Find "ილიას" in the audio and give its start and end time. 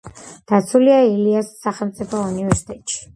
1.09-1.51